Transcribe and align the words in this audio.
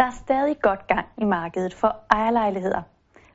Der 0.00 0.06
er 0.06 0.10
stadig 0.10 0.60
godt 0.60 0.86
gang 0.86 1.06
i 1.18 1.24
markedet 1.24 1.74
for 1.74 1.96
ejerlejligheder. 2.10 2.82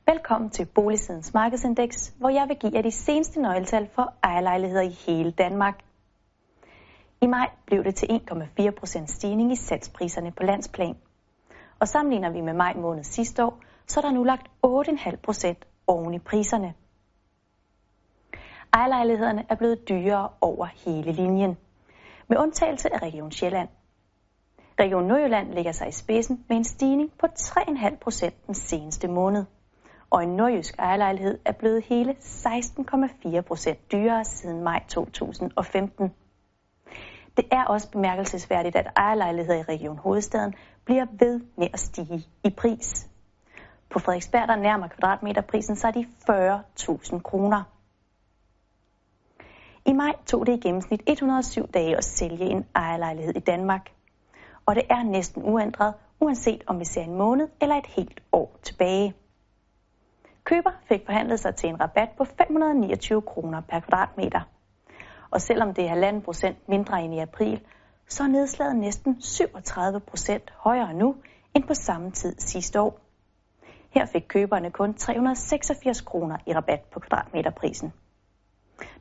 Velkommen 0.05 0.49
til 0.49 0.65
Boligsidens 0.65 1.33
Markedsindeks, 1.33 2.13
hvor 2.17 2.29
jeg 2.29 2.47
vil 2.47 2.57
give 2.57 2.71
jer 2.75 2.81
de 2.81 2.91
seneste 2.91 3.41
nøgletal 3.41 3.89
for 3.95 4.13
ejerlejligheder 4.23 4.81
i 4.81 4.89
hele 4.89 5.31
Danmark. 5.31 5.83
I 7.21 7.27
maj 7.27 7.49
blev 7.65 7.83
det 7.83 7.95
til 7.95 8.05
1,4% 8.05 9.05
stigning 9.05 9.51
i 9.51 9.55
salgspriserne 9.55 10.31
på 10.31 10.43
landsplan. 10.43 10.97
Og 11.79 11.87
sammenligner 11.87 12.29
vi 12.29 12.41
med 12.41 12.53
maj 12.53 12.73
måned 12.73 13.03
sidste 13.03 13.45
år, 13.45 13.59
så 13.87 13.99
er 13.99 14.01
der 14.01 14.11
nu 14.11 14.23
lagt 14.23 14.47
8,5% 14.65 15.83
oven 15.87 16.13
i 16.13 16.19
priserne. 16.19 16.73
Ejerlejlighederne 18.73 19.45
er 19.49 19.55
blevet 19.55 19.89
dyrere 19.89 20.29
over 20.41 20.65
hele 20.65 21.11
linjen, 21.11 21.57
med 22.27 22.37
undtagelse 22.37 22.93
af 22.93 23.01
Region 23.01 23.31
Sjælland. 23.31 23.69
Region 24.79 25.03
Nordjylland 25.03 25.53
ligger 25.53 25.71
sig 25.71 25.87
i 25.87 25.91
spidsen 25.91 26.45
med 26.49 26.57
en 26.57 26.63
stigning 26.63 27.11
på 27.19 27.27
3,5 27.39 27.95
procent 27.95 28.47
den 28.47 28.55
seneste 28.55 29.07
måned. 29.07 29.45
Og 30.09 30.23
en 30.23 30.35
nordjysk 30.35 30.75
ejerlejlighed 30.79 31.39
er 31.45 31.51
blevet 31.51 31.83
hele 31.83 32.15
16,4 32.19 33.41
procent 33.41 33.91
dyrere 33.91 34.25
siden 34.25 34.63
maj 34.63 34.83
2015. 34.87 36.13
Det 37.37 37.45
er 37.51 37.63
også 37.63 37.91
bemærkelsesværdigt, 37.91 38.75
at 38.75 38.91
ejerlejligheder 38.95 39.59
i 39.59 39.63
Region 39.63 39.97
Hovedstaden 39.97 40.53
bliver 40.85 41.05
ved 41.19 41.41
med 41.57 41.67
at 41.73 41.79
stige 41.79 42.27
i 42.43 42.49
pris. 42.49 43.09
På 43.89 43.99
Frederiksberg 43.99 44.47
der 44.47 44.55
nærmer 44.55 44.87
kvadratmeterprisen 44.87 45.75
sig 45.75 45.93
de 45.93 46.07
40.000 46.29 47.19
kroner. 47.19 47.63
I 49.85 49.93
maj 49.93 50.13
tog 50.25 50.45
det 50.45 50.53
i 50.53 50.59
gennemsnit 50.67 51.01
107 51.07 51.67
dage 51.67 51.97
at 51.97 52.03
sælge 52.03 52.45
en 52.45 52.65
ejerlejlighed 52.75 53.35
i 53.35 53.39
Danmark 53.39 53.91
og 54.65 54.75
det 54.75 54.83
er 54.89 55.03
næsten 55.03 55.43
uændret, 55.43 55.93
uanset 56.19 56.63
om 56.67 56.79
vi 56.79 56.85
ser 56.85 57.01
en 57.01 57.15
måned 57.15 57.47
eller 57.61 57.75
et 57.75 57.87
helt 57.87 58.23
år 58.31 58.57
tilbage. 58.63 59.13
Køber 60.43 60.71
fik 60.87 61.05
forhandlet 61.05 61.39
sig 61.39 61.55
til 61.55 61.69
en 61.69 61.79
rabat 61.79 62.09
på 62.17 62.25
529 62.25 63.21
kroner 63.21 63.61
per 63.61 63.79
kvadratmeter. 63.79 64.41
Og 65.31 65.41
selvom 65.41 65.73
det 65.73 65.89
er 65.89 66.11
1,5 66.11 66.19
procent 66.19 66.69
mindre 66.69 67.01
end 67.03 67.13
i 67.13 67.19
april, 67.19 67.61
så 68.07 68.23
er 68.23 68.27
nedslaget 68.27 68.75
næsten 68.75 69.21
37 69.21 69.99
procent 69.99 70.53
højere 70.57 70.93
nu 70.93 71.15
end 71.53 71.63
på 71.63 71.73
samme 71.73 72.11
tid 72.11 72.35
sidste 72.39 72.81
år. 72.81 72.99
Her 73.89 74.05
fik 74.05 74.25
køberne 74.27 74.71
kun 74.71 74.93
386 74.93 76.01
kroner 76.01 76.37
i 76.45 76.53
rabat 76.53 76.81
på 76.81 76.99
kvadratmeterprisen. 76.99 77.93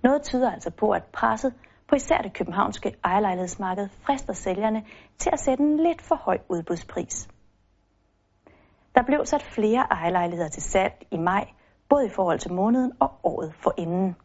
Noget 0.03 0.23
tyder 0.23 0.53
altså 0.53 0.71
på, 0.71 0.91
at 0.91 1.05
presset 1.05 1.55
på 1.89 1.95
især 1.95 2.19
det 2.19 2.33
københavnske 2.33 2.97
ejerlejlighedsmarked 3.05 3.89
frister 4.03 4.33
sælgerne 4.33 4.85
til 5.19 5.31
at 5.33 5.41
sætte 5.41 5.63
en 5.63 5.77
lidt 5.77 6.03
for 6.03 6.15
høj 6.15 6.39
udbudspris. 6.49 7.29
Der 8.95 9.03
blev 9.03 9.27
sat 9.27 9.43
flere 9.43 9.87
ejerlejligheder 9.91 10.49
til 10.49 10.63
salg 10.63 11.07
i 11.11 11.17
maj, 11.17 11.49
både 11.89 12.07
i 12.07 12.11
forhold 12.11 12.39
til 12.39 12.53
måneden 12.53 12.93
og 13.01 13.11
året 13.23 13.55
for 13.63 13.75
inden. 13.79 14.17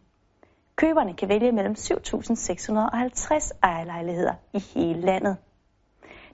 Køberne 0.75 1.13
kan 1.13 1.29
vælge 1.29 1.51
mellem 1.51 1.73
7.650 1.73 3.59
ejerlejligheder 3.63 4.33
i 4.53 4.59
hele 4.59 5.01
landet. 5.01 5.37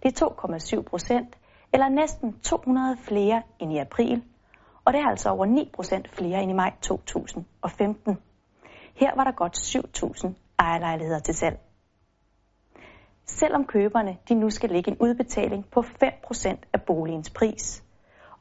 Det 0.04 0.22
er 0.22 0.26
2,7 0.78 0.82
procent, 0.82 1.38
eller 1.74 1.90
næsten 1.90 2.40
200 2.40 2.98
flere 2.98 3.42
end 3.60 3.74
i 3.74 3.78
april, 3.78 4.24
og 4.86 4.94
det 4.94 5.02
er 5.02 5.08
altså 5.08 5.30
over 5.30 5.46
9 5.46 5.72
procent 5.74 6.10
flere 6.10 6.42
end 6.42 6.52
i 6.52 6.54
maj 6.54 6.74
2015. 6.82 8.18
Her 8.96 9.16
var 9.16 9.24
der 9.24 9.32
godt 9.32 9.58
7.000 9.58 10.45
ejerlejligheder 10.60 11.20
til 11.20 11.34
salg. 11.34 11.60
Selvom 13.26 13.66
køberne 13.66 14.18
de 14.30 14.36
nu 14.36 14.50
skal 14.50 14.70
lægge 14.70 14.92
en 14.92 14.98
udbetaling 15.00 15.66
på 15.72 15.80
5% 15.80 16.58
af 16.74 16.82
boligens 16.82 17.30
pris, 17.30 17.84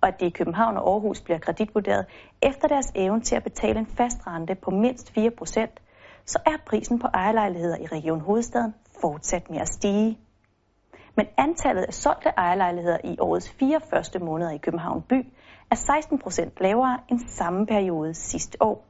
og 0.01 0.09
at 0.09 0.21
det 0.21 0.27
i 0.27 0.31
København 0.31 0.77
og 0.77 0.93
Aarhus 0.93 1.21
bliver 1.21 1.39
kreditvurderet 1.39 2.07
efter 2.43 2.69
deres 2.69 2.93
evne 2.95 3.21
til 3.21 3.37
at 3.37 3.43
betale 3.43 3.79
en 3.79 3.87
fast 3.87 4.27
rente 4.27 4.55
på 4.55 4.71
mindst 4.71 5.13
4%, 5.19 6.25
så 6.27 6.39
er 6.47 6.57
prisen 6.67 6.99
på 6.99 7.07
ejerlejligheder 7.15 7.77
i 7.79 7.87
Region 7.87 8.21
Hovedstaden 8.21 8.75
fortsat 9.01 9.51
med 9.51 9.59
at 9.59 9.69
stige. 9.69 10.19
Men 11.17 11.27
antallet 11.37 11.83
af 11.83 11.95
solgte 11.95 12.29
ejerlejligheder 12.37 12.99
i 13.05 13.17
årets 13.21 13.51
fire 13.51 13.81
første 13.91 14.19
måneder 14.19 14.51
i 14.51 14.59
København 14.59 15.03
by 15.03 15.27
er 15.71 15.75
16 15.75 16.19
procent 16.19 16.61
lavere 16.61 16.99
end 17.11 17.21
samme 17.29 17.67
periode 17.67 18.15
sidste 18.15 18.63
år. 18.63 18.85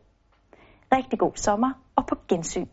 Rigtig 0.92 1.18
god 1.18 1.32
sommer 1.34 1.72
og 1.96 2.06
på 2.06 2.14
gensyn. 2.28 2.66